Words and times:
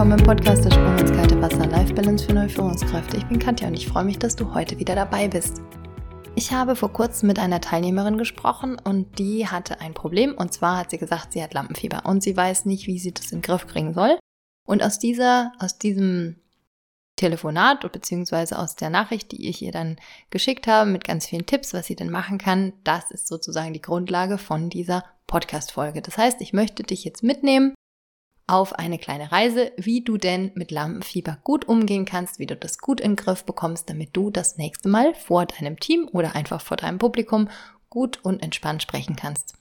willkommen 0.00 0.18
im 0.18 0.24
Podcast 0.24 0.64
der 0.64 0.70
Sprung 0.70 0.96
ins 0.96 1.12
kalte 1.12 1.42
Wasser 1.42 1.66
Life 1.66 1.92
Balance 1.92 2.24
für 2.24 2.32
neue 2.32 2.48
Führungskräfte. 2.48 3.18
Ich 3.18 3.26
bin 3.26 3.38
Katja 3.38 3.68
und 3.68 3.74
ich 3.74 3.86
freue 3.86 4.04
mich, 4.04 4.18
dass 4.18 4.34
du 4.34 4.54
heute 4.54 4.78
wieder 4.78 4.94
dabei 4.94 5.28
bist. 5.28 5.60
Ich 6.34 6.52
habe 6.52 6.74
vor 6.74 6.90
kurzem 6.90 7.26
mit 7.26 7.38
einer 7.38 7.60
Teilnehmerin 7.60 8.16
gesprochen 8.16 8.78
und 8.82 9.18
die 9.18 9.46
hatte 9.46 9.82
ein 9.82 9.92
Problem 9.92 10.34
und 10.38 10.54
zwar 10.54 10.78
hat 10.78 10.90
sie 10.90 10.96
gesagt, 10.96 11.34
sie 11.34 11.42
hat 11.42 11.52
Lampenfieber 11.52 12.06
und 12.06 12.22
sie 12.22 12.34
weiß 12.34 12.64
nicht, 12.64 12.86
wie 12.86 12.98
sie 12.98 13.12
das 13.12 13.30
in 13.30 13.40
den 13.40 13.42
Griff 13.42 13.66
kriegen 13.66 13.92
soll. 13.92 14.18
Und 14.66 14.82
aus 14.82 14.98
dieser, 14.98 15.52
aus 15.58 15.76
diesem 15.76 16.36
Telefonat 17.16 17.92
beziehungsweise 17.92 18.58
aus 18.58 18.76
der 18.76 18.88
Nachricht, 18.88 19.32
die 19.32 19.50
ich 19.50 19.60
ihr 19.60 19.72
dann 19.72 19.96
geschickt 20.30 20.66
habe 20.66 20.88
mit 20.88 21.04
ganz 21.04 21.26
vielen 21.26 21.44
Tipps, 21.44 21.74
was 21.74 21.84
sie 21.84 21.96
denn 21.96 22.08
machen 22.08 22.38
kann, 22.38 22.72
das 22.84 23.10
ist 23.10 23.28
sozusagen 23.28 23.74
die 23.74 23.82
Grundlage 23.82 24.38
von 24.38 24.70
dieser 24.70 25.04
Podcast-Folge. 25.26 26.00
Das 26.00 26.16
heißt, 26.16 26.40
ich 26.40 26.54
möchte 26.54 26.84
dich 26.84 27.04
jetzt 27.04 27.22
mitnehmen 27.22 27.74
auf 28.50 28.72
eine 28.72 28.98
kleine 28.98 29.30
Reise, 29.30 29.72
wie 29.76 30.02
du 30.02 30.16
denn 30.16 30.50
mit 30.54 30.70
Lampenfieber 30.70 31.38
gut 31.44 31.68
umgehen 31.68 32.04
kannst, 32.04 32.38
wie 32.38 32.46
du 32.46 32.56
das 32.56 32.78
gut 32.78 33.00
in 33.00 33.12
den 33.12 33.16
Griff 33.16 33.44
bekommst, 33.44 33.88
damit 33.88 34.10
du 34.12 34.30
das 34.30 34.56
nächste 34.56 34.88
Mal 34.88 35.14
vor 35.14 35.46
deinem 35.46 35.78
Team 35.78 36.08
oder 36.12 36.34
einfach 36.34 36.60
vor 36.60 36.76
deinem 36.76 36.98
Publikum 36.98 37.48
gut 37.88 38.18
und 38.22 38.42
entspannt 38.42 38.82
sprechen 38.82 39.16
kannst. 39.16 39.54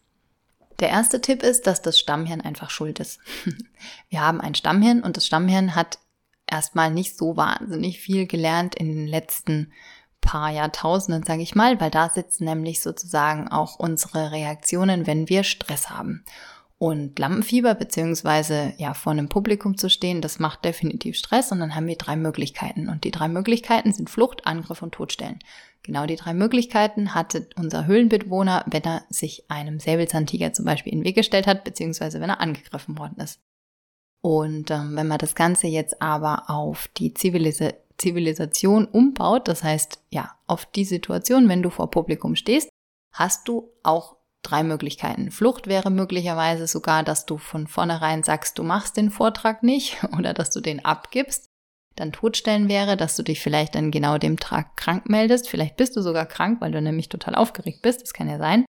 Der 0.79 0.89
erste 0.89 1.21
Tipp 1.21 1.43
ist, 1.43 1.67
dass 1.67 1.81
das 1.81 1.99
Stammhirn 1.99 2.41
einfach 2.41 2.69
schuld 2.69 2.99
ist. 2.99 3.19
Wir 4.09 4.21
haben 4.21 4.41
ein 4.41 4.55
Stammhirn 4.55 5.03
und 5.03 5.17
das 5.17 5.27
Stammhirn 5.27 5.75
hat 5.75 5.99
erstmal 6.47 6.89
nicht 6.89 7.17
so 7.17 7.37
wahnsinnig 7.37 7.99
viel 7.99 8.25
gelernt 8.25 8.75
in 8.75 8.87
den 8.87 9.07
letzten 9.07 9.71
paar 10.21 10.49
Jahrtausenden, 10.49 11.23
sage 11.23 11.41
ich 11.41 11.55
mal, 11.55 11.79
weil 11.79 11.91
da 11.91 12.09
sitzen 12.09 12.45
nämlich 12.45 12.81
sozusagen 12.81 13.47
auch 13.49 13.77
unsere 13.77 14.31
Reaktionen, 14.31 15.05
wenn 15.05 15.29
wir 15.29 15.43
Stress 15.43 15.89
haben. 15.89 16.25
Und 16.81 17.19
Lampenfieber 17.19 17.75
beziehungsweise 17.75 18.73
ja 18.77 18.93
vor 18.93 19.11
einem 19.11 19.27
Publikum 19.27 19.77
zu 19.77 19.89
stehen, 19.89 20.21
das 20.21 20.39
macht 20.39 20.63
definitiv 20.63 21.17
Stress 21.17 21.51
und 21.51 21.59
dann 21.59 21.75
haben 21.75 21.87
wir 21.87 21.97
drei 21.97 22.15
Möglichkeiten. 22.15 22.87
Und 22.87 23.03
die 23.03 23.11
drei 23.11 23.27
Möglichkeiten 23.27 23.91
sind 23.91 24.09
Flucht, 24.09 24.47
Angriff 24.47 24.81
und 24.81 24.93
Todstellen. 24.93 25.39
Genau 25.83 26.05
die 26.05 26.15
drei 26.15 26.33
Möglichkeiten 26.33 27.13
hatte 27.13 27.49
unser 27.57 27.85
Höhlenbewohner, 27.85 28.63
wenn 28.67 28.83
er 28.83 29.03
sich 29.09 29.43
einem 29.51 29.79
Säbelzahntiger 29.79 30.53
zum 30.53 30.63
Beispiel 30.63 30.93
in 30.93 30.99
den 30.99 31.05
Weg 31.05 31.15
gestellt 31.15 31.47
hat, 31.47 31.65
beziehungsweise 31.65 32.21
wenn 32.21 32.29
er 32.29 32.39
angegriffen 32.39 32.97
worden 32.97 33.19
ist. 33.21 33.41
Und 34.21 34.71
ähm, 34.71 34.95
wenn 34.95 35.07
man 35.07 35.17
das 35.17 35.35
Ganze 35.35 35.67
jetzt 35.67 36.01
aber 36.01 36.49
auf 36.49 36.87
die 36.97 37.13
Zivilisa 37.13 37.71
Zivilisation 37.97 38.85
umbaut, 38.85 39.49
das 39.49 39.61
heißt 39.61 39.99
ja 40.09 40.33
auf 40.47 40.65
die 40.65 40.85
Situation, 40.85 41.49
wenn 41.49 41.61
du 41.61 41.69
vor 41.69 41.91
Publikum 41.91 42.37
stehst, 42.37 42.69
hast 43.11 43.49
du 43.49 43.73
auch 43.83 44.15
drei 44.43 44.63
Möglichkeiten. 44.63 45.31
Flucht 45.31 45.67
wäre 45.67 45.89
möglicherweise 45.89 46.67
sogar, 46.67 47.03
dass 47.03 47.25
du 47.25 47.37
von 47.37 47.67
vornherein 47.67 48.23
sagst, 48.23 48.57
du 48.57 48.63
machst 48.63 48.97
den 48.97 49.11
Vortrag 49.11 49.63
nicht 49.63 49.97
oder 50.17 50.33
dass 50.33 50.51
du 50.51 50.61
den 50.61 50.83
abgibst. 50.83 51.45
Dann 51.95 52.11
Todstellen 52.13 52.69
wäre, 52.69 52.95
dass 52.95 53.15
du 53.15 53.23
dich 53.23 53.41
vielleicht 53.41 53.75
an 53.75 53.91
genau 53.91 54.17
dem 54.17 54.39
Tag 54.39 54.77
krank 54.77 55.09
meldest. 55.09 55.49
Vielleicht 55.49 55.75
bist 55.75 55.97
du 55.97 56.01
sogar 56.01 56.25
krank, 56.25 56.61
weil 56.61 56.71
du 56.71 56.81
nämlich 56.81 57.09
total 57.09 57.35
aufgeregt 57.35 57.81
bist. 57.81 58.01
Das 58.01 58.13
kann 58.13 58.29
ja 58.29 58.37
sein. 58.37 58.65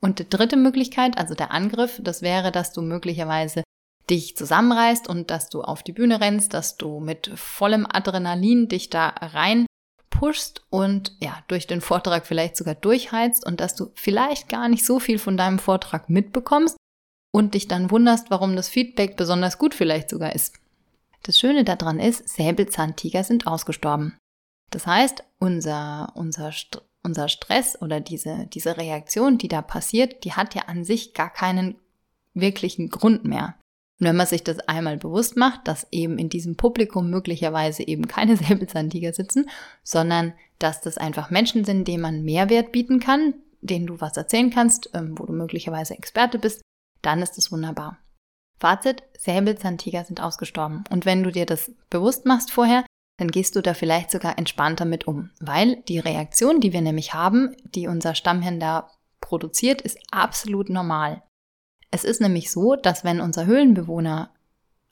Und 0.00 0.20
die 0.20 0.28
dritte 0.28 0.56
Möglichkeit, 0.56 1.18
also 1.18 1.34
der 1.34 1.50
Angriff, 1.50 2.00
das 2.02 2.22
wäre, 2.22 2.52
dass 2.52 2.72
du 2.72 2.82
möglicherweise 2.82 3.64
dich 4.08 4.36
zusammenreißt 4.36 5.08
und 5.08 5.30
dass 5.30 5.48
du 5.48 5.62
auf 5.62 5.82
die 5.82 5.92
Bühne 5.92 6.20
rennst, 6.20 6.54
dass 6.54 6.76
du 6.76 7.00
mit 7.00 7.30
vollem 7.34 7.86
Adrenalin 7.90 8.68
dich 8.68 8.90
da 8.90 9.08
rein 9.08 9.66
pushst 10.18 10.64
und 10.70 11.16
ja, 11.20 11.42
durch 11.46 11.66
den 11.66 11.80
Vortrag 11.80 12.26
vielleicht 12.26 12.56
sogar 12.56 12.74
durchheizt 12.74 13.46
und 13.46 13.60
dass 13.60 13.74
du 13.74 13.92
vielleicht 13.94 14.48
gar 14.48 14.68
nicht 14.68 14.84
so 14.84 14.98
viel 14.98 15.18
von 15.18 15.36
deinem 15.36 15.58
Vortrag 15.58 16.10
mitbekommst 16.10 16.76
und 17.32 17.54
dich 17.54 17.68
dann 17.68 17.90
wunderst, 17.90 18.30
warum 18.30 18.56
das 18.56 18.68
Feedback 18.68 19.16
besonders 19.16 19.58
gut 19.58 19.74
vielleicht 19.74 20.10
sogar 20.10 20.34
ist. 20.34 20.54
Das 21.22 21.38
Schöne 21.38 21.64
daran 21.64 22.00
ist, 22.00 22.28
Säbelzahntiger 22.28 23.22
sind 23.22 23.46
ausgestorben. 23.46 24.16
Das 24.70 24.86
heißt, 24.86 25.24
unser, 25.38 26.12
unser, 26.14 26.52
unser 27.04 27.28
Stress 27.28 27.80
oder 27.80 28.00
diese, 28.00 28.46
diese 28.52 28.76
Reaktion, 28.76 29.38
die 29.38 29.48
da 29.48 29.62
passiert, 29.62 30.24
die 30.24 30.32
hat 30.32 30.54
ja 30.54 30.62
an 30.62 30.84
sich 30.84 31.14
gar 31.14 31.30
keinen 31.30 31.76
wirklichen 32.34 32.88
Grund 32.90 33.24
mehr. 33.24 33.54
Und 34.00 34.06
wenn 34.06 34.16
man 34.16 34.26
sich 34.26 34.44
das 34.44 34.60
einmal 34.60 34.96
bewusst 34.96 35.36
macht, 35.36 35.66
dass 35.66 35.86
eben 35.90 36.18
in 36.18 36.28
diesem 36.28 36.56
Publikum 36.56 37.10
möglicherweise 37.10 37.86
eben 37.86 38.06
keine 38.06 38.36
Säbelzahntiger 38.38 39.12
sitzen, 39.12 39.50
sondern 39.82 40.34
dass 40.58 40.80
das 40.80 40.98
einfach 40.98 41.30
Menschen 41.30 41.64
sind, 41.64 41.86
denen 41.86 42.02
man 42.02 42.22
Mehrwert 42.22 42.72
bieten 42.72 43.00
kann, 43.00 43.34
denen 43.60 43.86
du 43.86 44.00
was 44.00 44.16
erzählen 44.16 44.50
kannst, 44.50 44.90
ähm, 44.94 45.18
wo 45.18 45.26
du 45.26 45.32
möglicherweise 45.32 45.94
Experte 45.94 46.38
bist, 46.38 46.62
dann 47.02 47.22
ist 47.22 47.38
es 47.38 47.50
wunderbar. 47.50 47.98
Fazit, 48.60 49.02
Säbelzahntiger 49.18 50.04
sind 50.04 50.20
ausgestorben. 50.20 50.84
Und 50.90 51.06
wenn 51.06 51.22
du 51.22 51.30
dir 51.30 51.46
das 51.46 51.72
bewusst 51.90 52.26
machst 52.26 52.50
vorher, 52.50 52.84
dann 53.18 53.30
gehst 53.30 53.56
du 53.56 53.62
da 53.62 53.74
vielleicht 53.74 54.10
sogar 54.10 54.38
entspannter 54.38 54.84
mit 54.84 55.06
um. 55.06 55.30
Weil 55.40 55.76
die 55.88 55.98
Reaktion, 55.98 56.60
die 56.60 56.72
wir 56.72 56.80
nämlich 56.80 57.14
haben, 57.14 57.56
die 57.74 57.88
unser 57.88 58.14
Stammhirn 58.14 58.60
da 58.60 58.90
produziert, 59.20 59.82
ist 59.82 59.98
absolut 60.10 60.70
normal. 60.70 61.22
Es 61.90 62.04
ist 62.04 62.20
nämlich 62.20 62.50
so, 62.50 62.76
dass 62.76 63.04
wenn 63.04 63.20
unser 63.20 63.46
Höhlenbewohner 63.46 64.30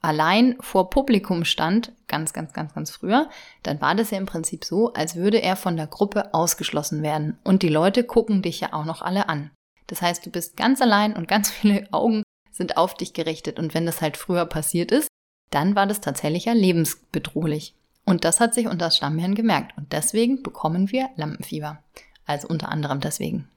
allein 0.01 0.55
vor 0.59 0.89
Publikum 0.89 1.45
stand, 1.45 1.91
ganz, 2.07 2.33
ganz, 2.33 2.53
ganz, 2.53 2.73
ganz 2.73 2.91
früher, 2.91 3.29
dann 3.63 3.81
war 3.81 3.95
das 3.95 4.11
ja 4.11 4.17
im 4.17 4.25
Prinzip 4.25 4.63
so, 4.63 4.93
als 4.93 5.15
würde 5.15 5.41
er 5.41 5.55
von 5.55 5.75
der 5.75 5.87
Gruppe 5.87 6.33
ausgeschlossen 6.33 7.01
werden. 7.01 7.37
Und 7.43 7.63
die 7.63 7.69
Leute 7.69 8.03
gucken 8.03 8.41
dich 8.41 8.59
ja 8.59 8.73
auch 8.73 8.85
noch 8.85 9.01
alle 9.01 9.29
an. 9.29 9.51
Das 9.87 10.01
heißt, 10.01 10.25
du 10.25 10.29
bist 10.29 10.57
ganz 10.57 10.81
allein 10.81 11.13
und 11.15 11.27
ganz 11.27 11.49
viele 11.51 11.87
Augen 11.91 12.23
sind 12.51 12.77
auf 12.77 12.93
dich 12.93 13.13
gerichtet. 13.13 13.59
Und 13.59 13.73
wenn 13.73 13.85
das 13.85 14.01
halt 14.01 14.17
früher 14.17 14.45
passiert 14.45 14.91
ist, 14.91 15.07
dann 15.51 15.75
war 15.75 15.87
das 15.87 16.01
tatsächlich 16.01 16.45
ja 16.45 16.53
lebensbedrohlich. 16.53 17.73
Und 18.05 18.23
das 18.23 18.39
hat 18.39 18.53
sich 18.53 18.67
unter 18.67 18.85
das 18.85 18.97
Stammhirn 18.97 19.35
gemerkt. 19.35 19.77
Und 19.77 19.91
deswegen 19.91 20.43
bekommen 20.43 20.91
wir 20.91 21.09
Lampenfieber. 21.15 21.83
Also 22.25 22.47
unter 22.47 22.69
anderem 22.69 22.99
deswegen. 22.99 23.47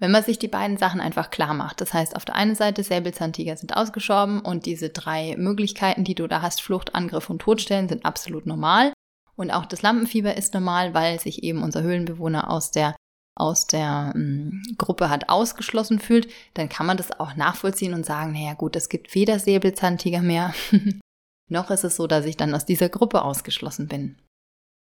Wenn 0.00 0.12
man 0.12 0.22
sich 0.22 0.38
die 0.38 0.48
beiden 0.48 0.76
Sachen 0.76 1.00
einfach 1.00 1.30
klar 1.30 1.54
macht, 1.54 1.80
das 1.80 1.92
heißt, 1.92 2.14
auf 2.14 2.24
der 2.24 2.36
einen 2.36 2.54
Seite 2.54 2.84
Säbelzahntiger 2.84 3.56
sind 3.56 3.76
ausgestorben 3.76 4.40
und 4.40 4.64
diese 4.64 4.90
drei 4.90 5.34
Möglichkeiten, 5.36 6.04
die 6.04 6.14
du 6.14 6.28
da 6.28 6.40
hast, 6.40 6.62
Flucht, 6.62 6.94
Angriff 6.94 7.28
und 7.30 7.40
Todstellen, 7.40 7.88
sind 7.88 8.04
absolut 8.04 8.46
normal. 8.46 8.92
Und 9.34 9.50
auch 9.50 9.66
das 9.66 9.82
Lampenfieber 9.82 10.36
ist 10.36 10.54
normal, 10.54 10.94
weil 10.94 11.18
sich 11.18 11.42
eben 11.42 11.62
unser 11.62 11.82
Höhlenbewohner 11.82 12.50
aus 12.50 12.70
der 12.70 12.94
aus 13.38 13.68
der 13.68 14.12
ähm, 14.16 14.64
Gruppe 14.78 15.10
hat 15.10 15.28
ausgeschlossen 15.28 16.00
fühlt, 16.00 16.28
dann 16.54 16.68
kann 16.68 16.86
man 16.86 16.96
das 16.96 17.20
auch 17.20 17.36
nachvollziehen 17.36 17.94
und 17.94 18.04
sagen, 18.04 18.32
naja 18.32 18.54
gut, 18.54 18.74
es 18.74 18.88
gibt 18.88 19.14
weder 19.14 19.38
Säbelzahntiger 19.38 20.22
mehr, 20.22 20.52
noch 21.48 21.70
ist 21.70 21.84
es 21.84 21.94
so, 21.94 22.08
dass 22.08 22.24
ich 22.24 22.36
dann 22.36 22.52
aus 22.52 22.66
dieser 22.66 22.88
Gruppe 22.88 23.22
ausgeschlossen 23.22 23.86
bin. 23.86 24.16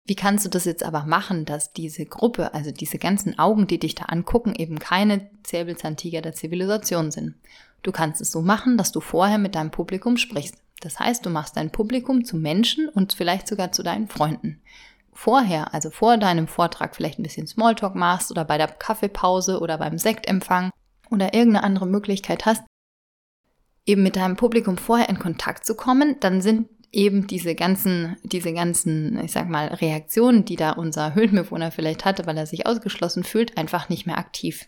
Wie 0.07 0.15
kannst 0.15 0.45
du 0.45 0.51
das 0.51 0.67
jetzt 0.67 0.83
aber 0.83 1.05
machen, 1.05 1.47
dass 1.47 1.73
diese 1.73 2.05
Gruppe, 2.05 2.53
also 2.53 2.71
diese 2.71 2.99
ganzen 2.99 3.39
Augen, 3.39 3.67
die 3.67 3.79
dich 3.79 3.95
da 3.95 4.05
angucken, 4.05 4.55
eben 4.55 4.79
keine 4.79 5.31
Säbelzahntiger 5.47 6.21
der 6.21 6.35
Zivilisation 6.35 7.11
sind? 7.11 7.37
Du 7.83 7.91
kannst 7.91 8.21
es 8.21 8.31
so 8.31 8.43
machen, 8.43 8.77
dass 8.77 8.93
du 8.93 9.01
vorher 9.01 9.39
mit 9.39 9.55
deinem 9.55 9.71
Publikum 9.71 10.19
sprichst. 10.19 10.57
Das 10.81 11.01
heißt, 11.01 11.25
du 11.25 11.31
machst 11.31 11.57
dein 11.57 11.71
Publikum 11.71 12.25
zu 12.25 12.37
Menschen 12.37 12.89
und 12.91 13.15
vielleicht 13.15 13.49
sogar 13.49 13.73
zu 13.73 13.83
deinen 13.83 14.09
Freunden. 14.09 14.61
Vorher, 15.15 15.73
also 15.73 15.89
vor 15.89 16.19
deinem 16.19 16.49
Vortrag 16.49 16.95
vielleicht 16.95 17.19
ein 17.19 17.23
bisschen 17.23 17.47
Smalltalk 17.47 17.95
machst 17.95 18.31
oder 18.31 18.45
bei 18.45 18.59
der 18.59 18.69
Kaffeepause 18.69 19.61
oder 19.61 19.79
beim 19.79 19.97
Sektempfang 19.97 20.71
oder 21.11 21.33
irgendeine 21.33 21.65
andere 21.65 21.87
Möglichkeit 21.87 22.45
hast, 22.45 22.63
eben 23.87 24.03
mit 24.03 24.17
deinem 24.17 24.37
Publikum 24.37 24.77
vorher 24.77 25.09
in 25.09 25.19
Kontakt 25.19 25.65
zu 25.65 25.75
kommen, 25.75 26.17
dann 26.21 26.43
sind 26.43 26.69
eben 26.95 27.27
diese 27.27 27.55
ganzen, 27.55 28.17
diese 28.23 28.53
ganzen, 28.53 29.19
ich 29.25 29.33
sag 29.33 29.49
mal, 29.49 29.69
Reaktionen, 29.69 30.45
die 30.45 30.57
da 30.57 30.73
unser 30.73 31.15
Höhlenbewohner 31.15 31.71
vielleicht 31.71 32.05
hatte, 32.05 32.27
weil 32.27 32.39
er 32.39 32.47
sich 32.47 32.67
ausgeschlossen 32.67 33.25
fühlt, 33.25 33.59
einfach 33.59 33.89
nicht 33.89 34.07
mehr 34.07 34.19
aktiv. 34.19 34.67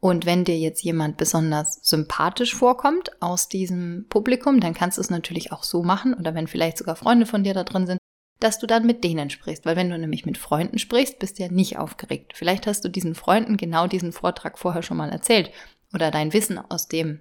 Und 0.00 0.26
wenn 0.26 0.44
dir 0.44 0.56
jetzt 0.56 0.82
jemand 0.82 1.16
besonders 1.16 1.80
sympathisch 1.82 2.54
vorkommt 2.54 3.10
aus 3.20 3.48
diesem 3.48 4.06
Publikum, 4.08 4.60
dann 4.60 4.74
kannst 4.74 4.98
du 4.98 5.00
es 5.00 5.10
natürlich 5.10 5.50
auch 5.52 5.64
so 5.64 5.82
machen, 5.82 6.14
oder 6.14 6.34
wenn 6.34 6.46
vielleicht 6.46 6.78
sogar 6.78 6.94
Freunde 6.94 7.26
von 7.26 7.42
dir 7.42 7.54
da 7.54 7.64
drin 7.64 7.86
sind, 7.86 7.98
dass 8.38 8.60
du 8.60 8.68
dann 8.68 8.86
mit 8.86 9.02
denen 9.02 9.30
sprichst. 9.30 9.66
Weil 9.66 9.74
wenn 9.74 9.90
du 9.90 9.98
nämlich 9.98 10.24
mit 10.24 10.38
Freunden 10.38 10.78
sprichst, 10.78 11.18
bist 11.18 11.38
du 11.38 11.42
ja 11.42 11.50
nicht 11.50 11.78
aufgeregt. 11.78 12.32
Vielleicht 12.36 12.66
hast 12.68 12.84
du 12.84 12.88
diesen 12.88 13.16
Freunden 13.16 13.56
genau 13.56 13.88
diesen 13.88 14.12
Vortrag 14.12 14.58
vorher 14.58 14.82
schon 14.82 14.96
mal 14.96 15.10
erzählt 15.10 15.50
oder 15.92 16.12
dein 16.12 16.32
Wissen 16.32 16.58
aus 16.58 16.86
dem, 16.86 17.20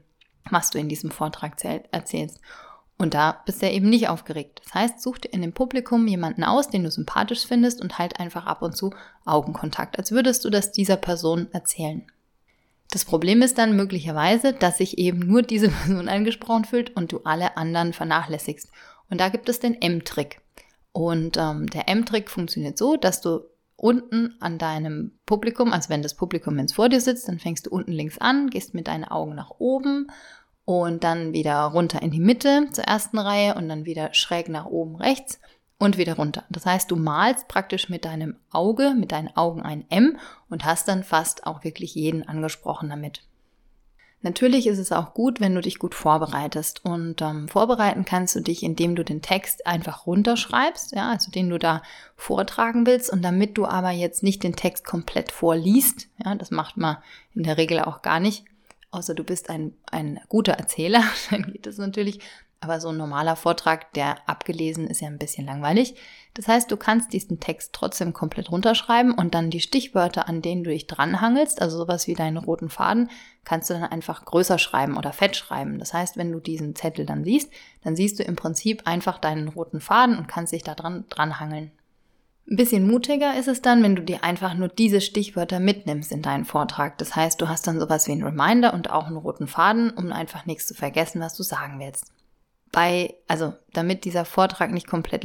was 0.52 0.70
du 0.70 0.78
in 0.78 0.90
diesem 0.90 1.10
Vortrag 1.10 1.56
erzählst. 1.92 2.40
Und 2.98 3.14
da 3.14 3.44
bist 3.46 3.62
du 3.62 3.68
ja 3.68 3.74
eben 3.74 3.90
nicht 3.90 4.10
aufgeregt. 4.10 4.62
Das 4.64 4.74
heißt, 4.74 5.02
such 5.02 5.20
dir 5.20 5.34
in 5.34 5.42
dem 5.42 5.54
Publikum 5.54 6.08
jemanden 6.08 6.44
aus, 6.44 6.70
den 6.70 6.84
du 6.84 6.90
sympathisch 6.90 7.46
findest 7.46 7.80
und 7.80 8.00
halt 8.00 8.20
einfach 8.20 8.48
ab 8.48 8.64
und 8.64 8.76
zu 8.76 8.92
Augenkontakt, 9.24 10.00
als 10.00 10.12
würdest 10.12 10.44
du 10.44 10.50
das 10.50 10.72
dieser 10.72 10.98
Person 10.98 11.48
erzählen. 11.52 12.08
Das 12.90 13.06
Problem 13.06 13.42
ist 13.42 13.58
dann 13.58 13.76
möglicherweise, 13.76 14.54
dass 14.54 14.78
sich 14.78 14.98
eben 14.98 15.20
nur 15.20 15.44
diese 15.44 15.70
Person 15.86 16.10
angesprochen 16.10 16.66
fühlt 16.66 16.96
und 16.96 17.12
du 17.12 17.20
alle 17.24 17.56
anderen 17.56 17.94
vernachlässigst. 17.94 18.70
Und 19.10 19.22
da 19.22 19.30
gibt 19.30 19.48
es 19.50 19.60
den 19.60 19.80
M-Trick. 19.80 20.42
Und 20.92 21.38
ähm, 21.38 21.68
der 21.68 21.88
M-Trick 21.90 22.30
funktioniert 22.30 22.78
so, 22.78 22.98
dass 22.98 23.22
du 23.22 23.42
unten 23.76 24.36
an 24.40 24.58
deinem 24.58 25.20
Publikum, 25.28 25.72
also 25.72 25.90
wenn 25.90 26.02
das 26.02 26.16
Publikum 26.16 26.58
jetzt 26.58 26.74
vor 26.74 26.90
dir 26.90 27.00
sitzt, 27.00 27.28
dann 27.28 27.38
fängst 27.38 27.68
du 27.68 27.70
unten 27.70 27.92
links 27.92 28.18
an, 28.18 28.50
gehst 28.50 28.74
mit 28.74 28.88
deinen 28.88 29.04
Augen 29.04 29.36
nach 29.36 29.52
oben 29.60 30.08
und 30.68 31.06
dann 31.06 31.32
wieder 31.32 31.62
runter 31.62 32.02
in 32.02 32.12
die 32.12 32.20
Mitte 32.20 32.68
zur 32.74 32.84
ersten 32.84 33.18
Reihe 33.18 33.56
und 33.56 33.70
dann 33.70 33.86
wieder 33.86 34.14
schräg 34.14 34.50
nach 34.50 34.66
oben 34.66 34.98
rechts 34.98 35.40
und 35.80 35.98
wieder 35.98 36.18
runter. 36.18 36.44
Das 36.50 36.66
heißt, 36.66 36.92
du 36.92 36.98
malst 36.98 37.48
praktisch 37.48 37.88
mit 37.88 38.04
deinem 38.04 38.36
Auge, 38.52 38.94
mit 38.94 39.14
deinen 39.14 39.34
Augen 39.38 39.62
ein 39.62 39.86
M 39.90 40.18
und 40.50 40.66
hast 40.66 40.90
dann 40.90 41.06
fast 41.06 41.48
auch 41.48 41.64
wirklich 41.64 41.96
jeden 41.96 42.28
angesprochen 42.28 42.90
damit. 42.90 43.22
Natürlich 44.24 44.68
ist 44.68 44.78
es 44.78 44.92
auch 44.92 45.14
gut, 45.14 45.40
wenn 45.40 45.56
du 45.56 45.62
dich 45.62 45.80
gut 45.80 45.96
vorbereitest. 45.96 46.84
Und 46.84 47.22
ähm, 47.22 47.48
vorbereiten 47.48 48.04
kannst 48.04 48.36
du 48.36 48.42
dich, 48.42 48.62
indem 48.62 48.98
du 48.98 49.06
den 49.06 49.22
Text 49.22 49.66
einfach 49.66 50.06
runterschreibst, 50.06 50.92
ja, 50.92 51.12
also 51.12 51.32
den 51.32 51.50
du 51.50 51.58
da 51.58 51.82
vortragen 52.18 52.86
willst. 52.86 53.10
Und 53.10 53.22
damit 53.22 53.58
du 53.58 53.66
aber 53.66 53.92
jetzt 53.92 54.22
nicht 54.22 54.44
den 54.44 54.58
Text 54.58 54.84
komplett 54.84 55.32
vorliest, 55.32 56.10
ja, 56.26 56.36
das 56.36 56.52
macht 56.52 56.76
man 56.76 56.98
in 57.36 57.44
der 57.44 57.56
Regel 57.56 57.80
auch 57.80 58.02
gar 58.02 58.20
nicht, 58.20 58.44
außer 58.92 59.14
du 59.14 59.24
bist 59.24 59.50
ein, 59.50 59.74
ein 59.92 60.20
guter 60.30 60.54
Erzähler, 60.54 61.04
dann 61.30 61.44
geht 61.44 61.68
es 61.68 61.78
natürlich, 61.78 62.20
aber 62.60 62.82
so 62.82 62.90
ein 62.90 62.98
normaler 62.98 63.36
Vortrag, 63.36 63.94
der 63.94 64.28
abgelesen 64.28 64.88
ist 64.88 65.02
ja 65.02 65.08
ein 65.08 65.20
bisschen 65.20 65.46
langweilig. 65.46 65.96
Das 66.34 66.48
heißt, 66.48 66.72
du 66.72 66.78
kannst 66.78 67.14
diesen 67.14 67.40
Text 67.40 67.74
trotzdem 67.74 68.14
komplett 68.14 68.52
runterschreiben 68.52 69.14
und 69.14 69.36
dann 69.36 69.52
die 69.52 69.60
Stichwörter, 69.60 70.28
an 70.28 70.42
denen 70.42 70.64
du 70.64 70.72
dich 70.72 70.88
dranhangelst, 70.88 71.62
also 71.62 71.78
sowas 71.78 72.08
wie 72.08 72.16
deinen 72.16 72.38
roten 72.38 72.70
Faden, 72.70 73.12
kannst 73.44 73.70
du 73.70 73.76
dann 73.76 73.84
einfach 73.84 74.26
größer 74.26 74.58
schreiben 74.58 74.98
oder 74.98 75.14
fett 75.14 75.36
schreiben. 75.36 75.78
Das 75.78 75.94
heißt, 75.94 76.18
wenn 76.18 76.32
du 76.32 76.40
diesen 76.40 76.76
Zettel 76.76 77.06
dann 77.06 77.24
siehst, 77.24 77.52
dann 77.84 77.96
siehst 77.96 78.20
du 78.20 78.24
im 78.24 78.36
Prinzip 78.36 78.88
einfach 78.88 79.20
deinen 79.20 79.50
roten 79.50 79.80
Faden 79.80 80.18
und 80.18 80.28
kannst 80.28 80.52
dich 80.52 80.64
da 80.64 80.74
dran 80.74 81.06
dranhangeln. 81.10 81.72
Ein 82.50 82.56
bisschen 82.56 82.88
mutiger 82.88 83.38
ist 83.38 83.48
es 83.48 83.62
dann, 83.62 83.84
wenn 83.84 83.96
du 83.96 84.02
dir 84.02 84.24
einfach 84.24 84.54
nur 84.54 84.70
diese 84.70 85.02
Stichwörter 85.02 85.60
mitnimmst 85.60 86.12
in 86.12 86.22
deinen 86.22 86.46
Vortrag. 86.46 86.98
Das 86.98 87.16
heißt, 87.16 87.42
du 87.42 87.50
hast 87.50 87.68
dann 87.68 87.80
sowas 87.80 88.08
wie 88.08 88.14
einen 88.14 88.24
Reminder 88.24 88.74
und 88.74 88.90
auch 88.90 89.08
einen 89.08 89.18
roten 89.18 89.48
Faden, 89.48 89.90
um 89.90 90.14
einfach 90.14 90.46
nichts 90.46 90.68
zu 90.68 90.74
vergessen, 90.74 91.20
was 91.20 91.36
du 91.36 91.44
sagen 91.44 91.80
willst 91.80 92.12
bei, 92.72 93.16
also 93.28 93.54
damit 93.74 94.06
dieser 94.06 94.26
Vortrag 94.26 94.72
nicht 94.72 94.88
komplett 94.88 95.24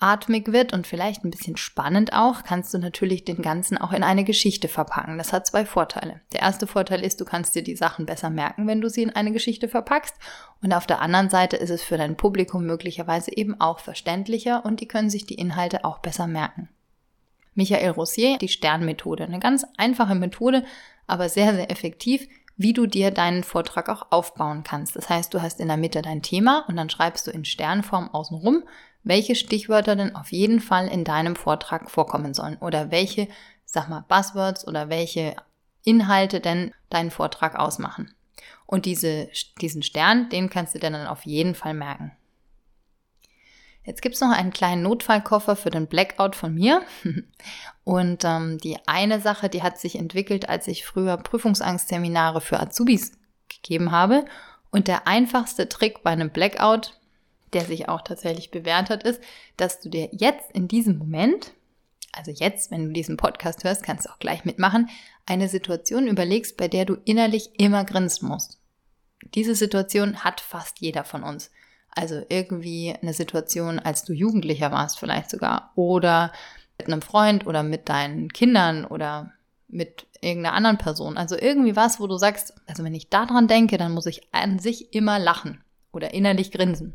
langatmig 0.00 0.52
wird 0.52 0.72
und 0.72 0.86
vielleicht 0.86 1.24
ein 1.24 1.30
bisschen 1.30 1.56
spannend 1.56 2.12
auch, 2.12 2.44
kannst 2.44 2.72
du 2.72 2.78
natürlich 2.78 3.24
den 3.24 3.42
Ganzen 3.42 3.78
auch 3.78 3.92
in 3.92 4.02
eine 4.02 4.24
Geschichte 4.24 4.68
verpacken. 4.68 5.18
Das 5.18 5.32
hat 5.32 5.46
zwei 5.46 5.64
Vorteile. 5.64 6.20
Der 6.32 6.40
erste 6.40 6.66
Vorteil 6.66 7.04
ist, 7.04 7.20
du 7.20 7.24
kannst 7.24 7.54
dir 7.54 7.62
die 7.62 7.76
Sachen 7.76 8.06
besser 8.06 8.30
merken, 8.30 8.66
wenn 8.66 8.80
du 8.80 8.88
sie 8.88 9.02
in 9.02 9.10
eine 9.10 9.32
Geschichte 9.32 9.68
verpackst. 9.68 10.14
Und 10.62 10.72
auf 10.72 10.86
der 10.86 11.00
anderen 11.00 11.30
Seite 11.30 11.56
ist 11.56 11.70
es 11.70 11.82
für 11.82 11.96
dein 11.96 12.16
Publikum 12.16 12.64
möglicherweise 12.64 13.36
eben 13.36 13.60
auch 13.60 13.80
verständlicher 13.80 14.64
und 14.64 14.80
die 14.80 14.88
können 14.88 15.10
sich 15.10 15.26
die 15.26 15.34
Inhalte 15.34 15.84
auch 15.84 15.98
besser 15.98 16.26
merken. 16.26 16.68
Michael 17.54 17.90
Rossier, 17.90 18.38
die 18.38 18.48
Sternmethode. 18.48 19.24
Eine 19.24 19.40
ganz 19.40 19.66
einfache 19.76 20.14
Methode, 20.14 20.64
aber 21.06 21.28
sehr, 21.28 21.54
sehr 21.54 21.70
effektiv, 21.70 22.28
wie 22.56 22.72
du 22.72 22.86
dir 22.86 23.12
deinen 23.12 23.44
Vortrag 23.44 23.88
auch 23.88 24.08
aufbauen 24.10 24.64
kannst. 24.64 24.96
Das 24.96 25.08
heißt, 25.08 25.32
du 25.32 25.40
hast 25.40 25.60
in 25.60 25.68
der 25.68 25.76
Mitte 25.76 26.02
dein 26.02 26.22
Thema 26.22 26.64
und 26.68 26.76
dann 26.76 26.90
schreibst 26.90 27.26
du 27.26 27.30
in 27.30 27.44
Sternform 27.44 28.08
außenrum, 28.08 28.64
welche 29.04 29.34
Stichwörter 29.34 29.96
denn 29.96 30.14
auf 30.14 30.32
jeden 30.32 30.60
Fall 30.60 30.88
in 30.88 31.04
deinem 31.04 31.36
Vortrag 31.36 31.90
vorkommen 31.90 32.34
sollen 32.34 32.56
oder 32.58 32.90
welche, 32.90 33.28
sag 33.64 33.88
mal, 33.88 34.04
Buzzwords 34.08 34.66
oder 34.66 34.88
welche 34.88 35.36
Inhalte 35.84 36.40
denn 36.40 36.72
deinen 36.90 37.10
Vortrag 37.10 37.56
ausmachen. 37.58 38.14
Und 38.66 38.84
diese, 38.84 39.28
diesen 39.60 39.82
Stern, 39.82 40.28
den 40.28 40.50
kannst 40.50 40.74
du 40.74 40.78
dir 40.78 40.90
dann 40.90 41.06
auf 41.06 41.24
jeden 41.24 41.54
Fall 41.54 41.74
merken. 41.74 42.12
Jetzt 43.88 44.02
gibt's 44.02 44.20
noch 44.20 44.30
einen 44.30 44.52
kleinen 44.52 44.82
Notfallkoffer 44.82 45.56
für 45.56 45.70
den 45.70 45.86
Blackout 45.86 46.36
von 46.36 46.54
mir. 46.54 46.82
Und 47.84 48.22
ähm, 48.22 48.58
die 48.58 48.76
eine 48.86 49.18
Sache, 49.18 49.48
die 49.48 49.62
hat 49.62 49.78
sich 49.78 49.96
entwickelt, 49.96 50.46
als 50.46 50.68
ich 50.68 50.84
früher 50.84 51.16
Prüfungsangstseminare 51.16 52.42
für 52.42 52.60
Azubis 52.60 53.12
gegeben 53.48 53.90
habe. 53.90 54.26
Und 54.70 54.88
der 54.88 55.06
einfachste 55.06 55.70
Trick 55.70 56.02
bei 56.02 56.10
einem 56.10 56.28
Blackout, 56.28 56.97
der 57.52 57.64
sich 57.64 57.88
auch 57.88 58.02
tatsächlich 58.02 58.50
bewährt 58.50 58.90
hat, 58.90 59.02
ist, 59.02 59.20
dass 59.56 59.80
du 59.80 59.88
dir 59.88 60.08
jetzt 60.12 60.50
in 60.52 60.68
diesem 60.68 60.98
Moment, 60.98 61.52
also 62.12 62.30
jetzt, 62.30 62.70
wenn 62.70 62.86
du 62.86 62.92
diesen 62.92 63.16
Podcast 63.16 63.64
hörst, 63.64 63.82
kannst 63.82 64.06
du 64.06 64.10
auch 64.10 64.18
gleich 64.18 64.44
mitmachen, 64.44 64.88
eine 65.26 65.48
Situation 65.48 66.06
überlegst, 66.06 66.56
bei 66.56 66.68
der 66.68 66.84
du 66.84 66.96
innerlich 67.04 67.58
immer 67.58 67.84
grinsen 67.84 68.28
musst. 68.28 68.58
Diese 69.34 69.54
Situation 69.54 70.24
hat 70.24 70.40
fast 70.40 70.80
jeder 70.80 71.04
von 71.04 71.22
uns. 71.22 71.50
Also 71.90 72.22
irgendwie 72.28 72.94
eine 73.00 73.12
Situation, 73.12 73.78
als 73.78 74.04
du 74.04 74.12
Jugendlicher 74.12 74.70
warst 74.70 74.98
vielleicht 74.98 75.30
sogar. 75.30 75.72
Oder 75.74 76.32
mit 76.78 76.86
einem 76.86 77.02
Freund 77.02 77.46
oder 77.46 77.62
mit 77.62 77.88
deinen 77.88 78.32
Kindern 78.32 78.84
oder 78.84 79.32
mit 79.68 80.06
irgendeiner 80.20 80.54
anderen 80.54 80.78
Person. 80.78 81.18
Also 81.18 81.36
irgendwie 81.36 81.76
was, 81.76 82.00
wo 82.00 82.06
du 82.06 82.16
sagst, 82.16 82.54
also 82.66 82.84
wenn 82.84 82.94
ich 82.94 83.10
daran 83.10 83.48
denke, 83.48 83.78
dann 83.78 83.92
muss 83.92 84.06
ich 84.06 84.32
an 84.32 84.58
sich 84.58 84.94
immer 84.94 85.18
lachen 85.18 85.62
oder 85.92 86.14
innerlich 86.14 86.50
grinsen. 86.50 86.94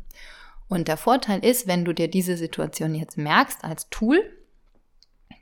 Und 0.68 0.88
der 0.88 0.96
Vorteil 0.96 1.44
ist, 1.44 1.66
wenn 1.66 1.84
du 1.84 1.92
dir 1.92 2.08
diese 2.08 2.36
Situation 2.36 2.94
jetzt 2.94 3.18
merkst 3.18 3.64
als 3.64 3.88
Tool, 3.90 4.22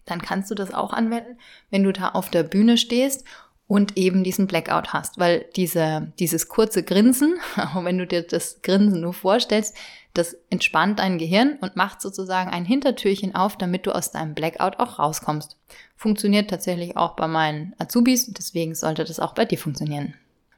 dann 0.04 0.20
kannst 0.20 0.50
du 0.50 0.54
das 0.54 0.74
auch 0.74 0.92
anwenden, 0.92 1.38
wenn 1.70 1.84
du 1.84 1.92
da 1.92 2.10
auf 2.10 2.30
der 2.30 2.42
Bühne 2.42 2.76
stehst 2.76 3.24
und 3.68 3.96
eben 3.96 4.24
diesen 4.24 4.46
Blackout 4.48 4.92
hast, 4.92 5.18
weil 5.18 5.46
diese, 5.56 6.12
dieses 6.18 6.48
kurze 6.48 6.82
Grinsen, 6.82 7.36
auch 7.56 7.84
wenn 7.84 7.98
du 7.98 8.06
dir 8.06 8.22
das 8.22 8.60
Grinsen 8.62 9.00
nur 9.00 9.14
vorstellst, 9.14 9.76
das 10.14 10.36
entspannt 10.50 10.98
dein 10.98 11.16
Gehirn 11.16 11.56
und 11.60 11.76
macht 11.76 12.02
sozusagen 12.02 12.50
ein 12.50 12.66
Hintertürchen 12.66 13.34
auf, 13.34 13.56
damit 13.56 13.86
du 13.86 13.92
aus 13.92 14.10
deinem 14.10 14.34
Blackout 14.34 14.78
auch 14.78 14.98
rauskommst. 14.98 15.56
Funktioniert 15.96 16.50
tatsächlich 16.50 16.96
auch 16.96 17.16
bei 17.16 17.28
meinen 17.28 17.74
Azubis, 17.78 18.30
deswegen 18.32 18.74
sollte 18.74 19.04
das 19.04 19.20
auch 19.20 19.32
bei 19.32 19.46
dir 19.46 19.56
funktionieren. 19.56 20.14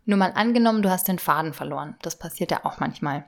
Nur 0.07 0.19
mal 0.19 0.33
angenommen, 0.35 0.83
du 0.83 0.91
hast 0.91 1.07
den 1.07 1.19
Faden 1.19 1.53
verloren. 1.53 1.95
Das 2.03 2.19
passiert 2.19 2.51
ja 2.51 2.65
auch 2.65 2.81
manchmal. 2.81 3.25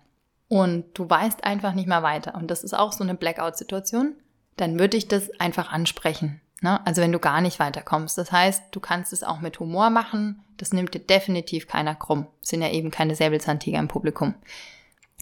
Und 0.49 0.87
du 0.95 1.09
weißt 1.09 1.45
einfach 1.45 1.75
nicht 1.75 1.89
mehr 1.89 2.03
weiter. 2.03 2.35
Und 2.35 2.51
das 2.51 2.63
ist 2.63 2.75
auch 2.75 2.93
so 2.93 3.03
eine 3.03 3.15
Blackout-Situation. 3.15 4.15
Dann 4.57 4.79
würde 4.79 4.97
ich 4.97 5.09
das 5.09 5.31
einfach 5.41 5.73
ansprechen. 5.73 6.41
Ne? 6.63 6.85
Also 6.87 7.03
wenn 7.03 7.13
du 7.13 7.19
gar 7.19 7.41
nicht 7.41 7.59
weiterkommst. 7.59 8.17
Das 8.17 8.33
heißt, 8.33 8.65
du 8.71 8.81
kannst 8.81 9.13
es 9.13 9.23
auch 9.23 9.41
mit 9.41 9.59
Humor 9.61 9.91
machen. 9.91 10.43
Das 10.57 10.73
nimmt 10.73 10.95
dir 10.95 11.01
definitiv 11.01 11.67
keiner 11.67 11.95
krumm. 11.95 12.29
Es 12.43 12.51
sind 12.51 12.63
ja 12.63 12.71
eben 12.71 12.91
keine 12.91 13.15
Säbelzahntiger 13.15 13.79
im 13.79 13.89
Publikum. 13.89 14.35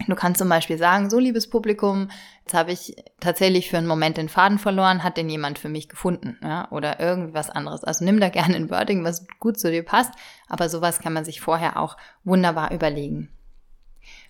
Du 0.09 0.17
kannst 0.17 0.39
zum 0.39 0.49
Beispiel 0.49 0.77
sagen, 0.77 1.09
so 1.09 1.21
liebes 1.21 1.49
Publikum, 1.49 2.11
jetzt 2.45 2.55
habe 2.55 2.73
ich 2.73 2.97
tatsächlich 3.21 3.71
für 3.71 3.79
einen 3.79 3.87
Moment 3.87 4.17
den 4.17 4.29
Faden 4.29 4.59
verloren, 4.59 5.05
hat 5.05 5.17
denn 5.17 5.31
jemand 5.31 5.61
für 5.61 5.69
mich 5.69 5.89
gefunden, 5.89 6.37
ja, 6.43 6.69
oder 6.73 6.99
irgendwas 6.99 7.49
anderes. 7.49 7.85
Also 7.85 8.05
nimm 8.05 8.19
da 8.19 8.29
gerne 8.29 8.57
ein 8.57 8.71
Wording, 8.71 9.05
was 9.05 9.25
gut 9.39 9.57
zu 9.57 9.71
dir 9.71 9.85
passt, 9.85 10.13
aber 10.49 10.69
sowas 10.69 10.99
kann 10.99 11.13
man 11.13 11.25
sich 11.25 11.41
vorher 11.41 11.79
auch 11.79 11.97
wunderbar 12.25 12.73
überlegen. 12.73 13.29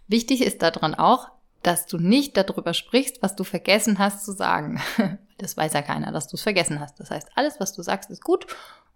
Wichtig 0.06 0.42
ist 0.42 0.62
daran 0.62 0.94
auch, 0.94 1.28
dass 1.62 1.86
du 1.86 1.98
nicht 1.98 2.36
darüber 2.36 2.74
sprichst, 2.74 3.22
was 3.22 3.36
du 3.36 3.44
vergessen 3.44 3.98
hast 3.98 4.24
zu 4.24 4.32
sagen. 4.32 4.80
Das 5.36 5.56
weiß 5.56 5.72
ja 5.72 5.82
keiner, 5.82 6.12
dass 6.12 6.28
du 6.28 6.36
es 6.36 6.42
vergessen 6.42 6.78
hast. 6.78 7.00
Das 7.00 7.10
heißt, 7.10 7.28
alles, 7.34 7.58
was 7.58 7.72
du 7.72 7.82
sagst, 7.82 8.08
ist 8.08 8.22
gut 8.22 8.46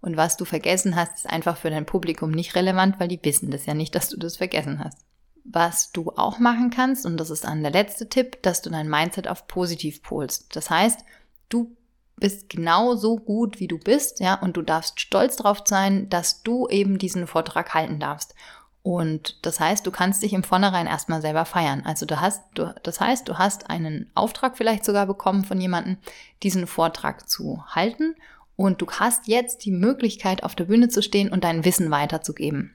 und 0.01 0.17
was 0.17 0.37
du 0.37 0.45
vergessen 0.45 0.95
hast, 0.95 1.17
ist 1.17 1.29
einfach 1.29 1.57
für 1.57 1.69
dein 1.69 1.85
Publikum 1.85 2.31
nicht 2.31 2.55
relevant, 2.55 3.01
weil 3.01 3.09
die 3.09 3.19
wissen 3.23 3.51
das 3.51 3.67
ja 3.67 3.75
nicht, 3.75 3.93
dass 3.97 4.09
du 4.09 4.17
das 4.17 4.37
vergessen 4.37 4.83
hast. 4.83 4.99
Was 5.43 5.91
du 5.91 6.13
auch 6.17 6.39
machen 6.39 6.71
kannst, 6.71 7.07
und 7.07 7.17
das 7.17 7.31
ist 7.31 7.43
dann 7.43 7.63
der 7.63 7.73
letzte 7.73 8.09
Tipp, 8.09 8.41
dass 8.43 8.63
du 8.63 8.71
dein 8.71 8.89
Mindset 8.89 9.27
auf 9.27 9.49
positiv 9.49 10.01
polst. 10.01 10.55
Das 10.55 10.71
heißt, 10.71 11.01
du 11.49 11.77
bist 12.17 12.49
genau 12.49 12.95
so 12.95 13.17
gut, 13.17 13.59
wie 13.59 13.69
du 13.69 13.79
bist, 13.79 14.21
ja, 14.21 14.35
und 14.35 14.57
du 14.57 14.63
darfst 14.63 15.01
stolz 15.01 15.37
drauf 15.37 15.63
sein, 15.65 16.09
dass 16.09 16.45
du 16.45 16.69
eben 16.69 16.99
diesen 16.99 17.27
Vortrag 17.27 17.75
halten 17.75 17.99
darfst. 17.99 18.35
Und 18.89 19.45
das 19.45 19.61
heißt, 19.61 19.87
du 19.87 19.91
kannst 19.91 20.23
dich 20.23 20.33
im 20.33 20.43
Vornherein 20.43 20.87
erstmal 20.87 21.21
selber 21.21 21.45
feiern. 21.45 21.83
Also 21.85 22.07
du 22.07 22.23
hast, 22.23 22.43
du, 22.55 22.75
das 22.85 23.03
heißt, 23.03 23.29
du 23.29 23.37
hast 23.37 23.69
einen 23.69 24.11
Auftrag 24.15 24.57
vielleicht 24.57 24.83
sogar 24.83 25.05
bekommen 25.05 25.45
von 25.45 25.61
jemandem, 25.61 25.99
diesen 26.43 26.67
Vortrag 26.67 27.29
zu 27.29 27.63
halten. 27.67 28.15
Und 28.57 28.81
du 28.81 28.87
hast 28.91 29.29
jetzt 29.29 29.67
die 29.67 29.73
Möglichkeit, 29.73 30.43
auf 30.43 30.55
der 30.55 30.65
Bühne 30.65 30.89
zu 30.89 31.03
stehen 31.03 31.31
und 31.31 31.45
dein 31.45 31.67
Wissen 31.67 31.91
weiterzugeben. 31.91 32.75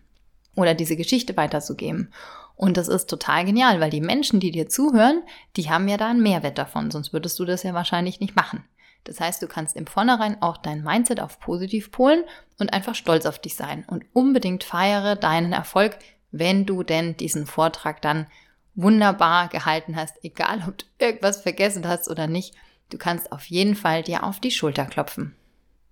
Oder 0.55 0.75
diese 0.75 0.95
Geschichte 0.95 1.35
weiterzugeben. 1.35 2.13
Und 2.55 2.77
das 2.77 2.89
ist 2.89 3.09
total 3.09 3.43
genial, 3.45 3.79
weil 3.79 3.89
die 3.89 3.99
Menschen, 3.99 4.39
die 4.39 4.51
dir 4.51 4.69
zuhören, 4.69 5.23
die 5.55 5.71
haben 5.71 5.87
ja 5.87 5.97
da 5.97 6.11
einen 6.11 6.21
Mehrwert 6.21 6.59
davon, 6.59 6.91
sonst 6.91 7.11
würdest 7.11 7.39
du 7.39 7.45
das 7.45 7.63
ja 7.63 7.73
wahrscheinlich 7.73 8.19
nicht 8.19 8.35
machen. 8.35 8.63
Das 9.03 9.19
heißt, 9.19 9.41
du 9.41 9.47
kannst 9.47 9.75
im 9.75 9.87
Vornherein 9.87 10.41
auch 10.41 10.57
dein 10.57 10.83
Mindset 10.83 11.19
auf 11.19 11.39
positiv 11.39 11.91
polen 11.91 12.23
und 12.57 12.71
einfach 12.71 12.95
stolz 12.95 13.25
auf 13.25 13.39
dich 13.39 13.55
sein 13.55 13.83
und 13.87 14.05
unbedingt 14.13 14.63
feiere 14.63 15.15
deinen 15.15 15.53
Erfolg, 15.53 15.97
wenn 16.31 16.65
du 16.65 16.83
denn 16.83 17.17
diesen 17.17 17.45
Vortrag 17.45 18.01
dann 18.01 18.27
wunderbar 18.75 19.49
gehalten 19.49 19.95
hast, 19.95 20.23
egal 20.23 20.63
ob 20.67 20.77
du 20.77 20.85
irgendwas 20.99 21.41
vergessen 21.41 21.87
hast 21.87 22.09
oder 22.09 22.27
nicht. 22.27 22.55
Du 22.89 22.97
kannst 22.97 23.31
auf 23.31 23.45
jeden 23.45 23.75
Fall 23.75 24.03
dir 24.03 24.23
auf 24.23 24.39
die 24.39 24.51
Schulter 24.51 24.85
klopfen. 24.85 25.35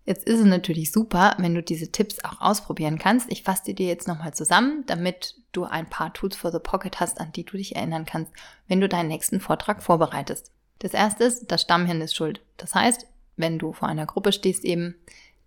Jetzt 0.06 0.25
ist 0.25 0.39
es 0.39 0.46
natürlich 0.46 0.91
super, 0.91 1.36
wenn 1.38 1.53
du 1.53 1.62
diese 1.62 1.91
Tipps 1.91 2.24
auch 2.24 2.41
ausprobieren 2.41 2.98
kannst. 2.98 3.32
Ich 3.32 3.44
fasse 3.44 3.74
dir 3.74 3.88
jetzt 3.88 4.08
nochmal 4.08 4.34
zusammen, 4.34 4.84
damit 4.88 5.36
du 5.51 5.65
ein 5.65 5.89
paar 5.89 6.12
Tools 6.13 6.36
for 6.36 6.51
the 6.51 6.60
Pocket 6.60 7.00
hast, 7.00 7.20
an 7.20 7.32
die 7.32 7.46
du 7.46 7.58
dich 7.58 7.75
erinnern 7.75 8.06
kannst, 8.06 8.32
wenn 8.68 8.82
du 8.82 8.89
deinen 8.89 9.10
nächsten 9.10 9.39
Vortrag 9.39 9.84
vorbereitest. 9.84 10.51
Das 10.81 10.95
erste 10.95 11.25
ist, 11.25 11.51
das 11.51 11.61
Stammhirn 11.61 12.01
ist 12.01 12.15
schuld. 12.15 12.41
Das 12.57 12.73
heißt, 12.73 13.05
wenn 13.38 13.59
du 13.59 13.71
vor 13.71 13.88
einer 13.88 14.07
Gruppe 14.07 14.31
stehst 14.31 14.65
eben, 14.65 14.95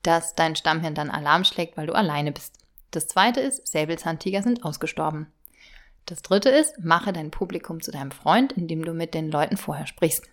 dass 0.03 0.37
dein 0.37 0.55
Stammhirn 0.55 0.95
dann 0.95 1.11
Alarm 1.11 1.43
schlägt, 1.43 1.77
weil 1.77 1.89
du 1.89 1.93
alleine 1.93 2.31
bist. 2.31 2.57
Das 2.93 3.09
zweite 3.09 3.41
ist, 3.41 3.67
Säbelzahntiger 3.67 4.45
sind 4.45 4.65
ausgestorben. 4.65 5.27
Das 6.07 6.23
dritte 6.23 6.51
ist, 6.51 6.79
mache 6.79 7.13
dein 7.13 7.33
Publikum 7.33 7.81
zu 7.81 7.91
deinem 7.91 8.13
Freund, 8.13 8.53
indem 8.53 8.85
du 8.85 8.95
mit 8.95 9.13
den 9.13 9.29
Leuten 9.29 9.57
vorher 9.57 9.89
sprichst. 9.89 10.29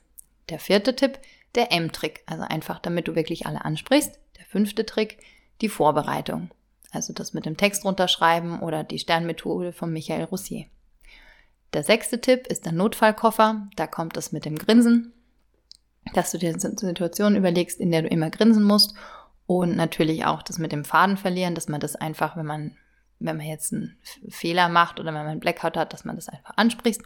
Der 0.49 0.59
vierte 0.59 0.95
Tipp, 0.95 1.17
der 1.55 1.71
M-Trick, 1.71 2.21
also 2.27 2.43
einfach 2.43 2.77
damit 2.77 3.07
du 3.07 3.15
wirklich 3.15 3.47
alle 3.47 3.65
ansprichst. 3.65 4.19
Der 4.37 4.45
fünfte 4.45 4.85
Trick, 4.85 5.17
die 5.61 5.69
Vorbereitung, 5.69 6.51
also 6.91 7.11
das 7.11 7.33
mit 7.33 7.47
dem 7.47 7.57
Text 7.57 7.85
runterschreiben 7.85 8.59
oder 8.59 8.83
die 8.83 8.99
Sternmethode 8.99 9.73
von 9.73 9.91
Michael 9.91 10.25
Roussier. 10.25 10.65
Der 11.73 11.83
sechste 11.83 12.19
Tipp 12.19 12.47
ist 12.47 12.65
der 12.65 12.73
Notfallkoffer, 12.73 13.67
da 13.75 13.87
kommt 13.87 14.17
es 14.17 14.31
mit 14.31 14.45
dem 14.45 14.57
Grinsen, 14.57 15.13
dass 16.13 16.31
du 16.31 16.37
dir 16.37 16.49
eine 16.49 16.59
Situation 16.59 17.35
überlegst, 17.35 17.79
in 17.79 17.91
der 17.91 18.01
du 18.01 18.07
immer 18.09 18.29
grinsen 18.29 18.63
musst 18.63 18.93
und 19.45 19.75
natürlich 19.75 20.25
auch 20.25 20.41
das 20.43 20.57
mit 20.57 20.71
dem 20.71 20.83
Faden 20.83 21.17
verlieren, 21.17 21.55
dass 21.55 21.69
man 21.69 21.79
das 21.79 21.95
einfach, 21.95 22.35
wenn 22.35 22.45
man 22.45 22.75
wenn 23.21 23.37
man 23.37 23.45
jetzt 23.45 23.71
einen 23.71 23.97
Fehler 24.29 24.69
macht 24.69 24.99
oder 24.99 25.07
wenn 25.07 25.21
man 25.21 25.27
einen 25.27 25.39
Blackout 25.39 25.77
hat, 25.77 25.93
dass 25.93 26.05
man 26.05 26.15
das 26.15 26.29
einfach 26.29 26.57
anspricht 26.57 27.01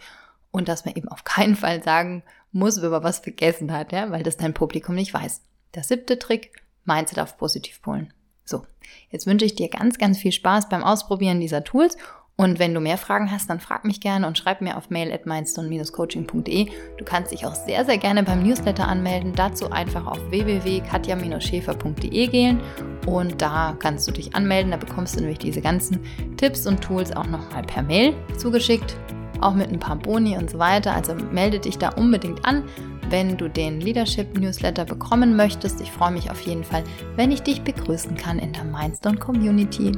und 0.52 0.68
dass 0.68 0.86
man 0.86 0.96
eben 0.96 1.10
auf 1.10 1.24
keinen 1.24 1.56
Fall 1.56 1.84
sagen 1.84 2.24
muss, 2.52 2.82
wenn 2.82 2.92
man 2.92 3.04
was 3.04 3.20
vergessen 3.20 3.74
hat, 3.74 3.92
ja, 3.92 4.10
weil 4.12 4.24
das 4.24 4.38
dein 4.38 4.54
Publikum 4.54 4.96
nicht 4.96 5.14
weiß. 5.14 5.42
Der 5.74 5.84
siebte 5.84 6.18
Trick, 6.18 6.54
Mindset 6.86 7.20
auf 7.20 7.38
Positivpolen. 7.38 8.14
So, 8.46 8.66
jetzt 9.10 9.28
wünsche 9.28 9.46
ich 9.46 9.56
dir 9.56 9.70
ganz, 9.70 9.98
ganz 9.98 10.20
viel 10.20 10.32
Spaß 10.32 10.70
beim 10.70 10.84
Ausprobieren 10.84 11.40
dieser 11.40 11.64
Tools 11.64 11.98
und 12.38 12.60
wenn 12.60 12.74
du 12.74 12.82
mehr 12.82 12.98
Fragen 12.98 13.32
hast, 13.32 13.50
dann 13.50 13.62
frag 13.62 13.86
mich 13.86 14.02
gerne 14.02 14.28
und 14.28 14.38
schreib 14.38 14.60
mir 14.60 14.76
auf 14.76 14.90
mail 14.90 15.14
at 15.14 15.26
mindstone-coaching.de. 15.26 16.70
Du 16.98 17.06
kannst 17.06 17.32
dich 17.32 17.46
auch 17.46 17.56
sehr, 17.56 17.86
sehr 17.86 17.98
gerne 17.98 18.24
beim 18.24 18.44
Newsletter 18.44 18.86
anmelden. 18.90 19.32
Dazu 19.34 19.72
einfach 19.72 20.06
auf 20.06 20.20
www.katja-schäfer.de 20.32 22.28
gehen 22.28 22.60
und 23.08 23.42
da 23.42 23.78
kannst 23.80 24.06
du 24.10 24.12
dich 24.12 24.36
anmelden. 24.36 24.72
Da 24.72 24.78
bekommst 24.78 25.16
du 25.16 25.22
nämlich 25.22 25.40
diese 25.40 25.62
ganzen 25.62 26.02
Tipps 26.36 26.68
und 26.68 26.82
Tools 26.82 27.16
auch 27.16 27.28
nochmal 27.28 27.64
per 27.64 27.84
Mail 27.84 28.14
zugeschickt, 28.38 28.98
auch 29.40 29.54
mit 29.54 29.72
ein 29.72 29.80
paar 29.80 29.96
Boni 29.96 30.38
und 30.38 30.50
so 30.50 30.60
weiter. 30.60 30.94
Also 30.94 31.16
melde 31.16 31.60
dich 31.60 31.78
da 31.78 31.88
unbedingt 31.92 32.46
an, 32.46 32.66
wenn 33.10 33.38
du 33.38 33.48
den 33.50 33.80
Leadership 33.80 34.38
Newsletter 34.38 34.84
bekommen 34.84 35.38
möchtest. 35.38 35.80
Ich 35.80 35.90
freue 35.90 36.12
mich 36.12 36.30
auf 36.30 36.42
jeden 36.42 36.66
Fall, 36.66 36.84
wenn 37.16 37.32
ich 37.32 37.44
dich 37.44 37.62
begrüßen 37.62 38.18
kann 38.18 38.40
in 38.40 38.52
der 38.52 38.66
Mindstone 38.66 39.20
Community 39.20 39.94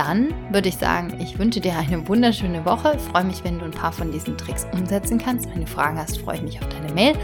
dann 0.00 0.32
würde 0.50 0.70
ich 0.70 0.78
sagen, 0.78 1.20
ich 1.20 1.38
wünsche 1.38 1.60
dir 1.60 1.76
eine 1.76 2.08
wunderschöne 2.08 2.64
Woche. 2.64 2.98
Freue 3.12 3.24
mich, 3.24 3.44
wenn 3.44 3.58
du 3.58 3.66
ein 3.66 3.70
paar 3.70 3.92
von 3.92 4.10
diesen 4.10 4.38
Tricks 4.38 4.66
umsetzen 4.72 5.18
kannst. 5.18 5.46
Wenn 5.50 5.60
du 5.60 5.66
Fragen 5.66 5.98
hast, 5.98 6.22
freue 6.22 6.36
ich 6.36 6.42
mich 6.42 6.58
auf 6.58 6.68
deine 6.70 6.90
Mail. 6.94 7.14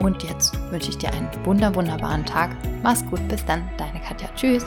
Und 0.00 0.20
jetzt 0.24 0.52
wünsche 0.72 0.90
ich 0.90 0.98
dir 0.98 1.12
einen 1.12 1.28
wunder, 1.44 1.72
wunderbaren 1.76 2.24
Tag. 2.26 2.50
Mach's 2.82 3.06
gut, 3.06 3.26
bis 3.28 3.44
dann, 3.44 3.62
deine 3.78 4.00
Katja. 4.00 4.28
Tschüss. 4.34 4.64